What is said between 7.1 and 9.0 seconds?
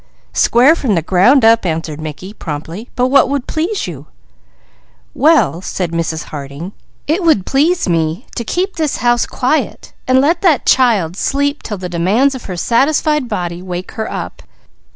would please me to keep this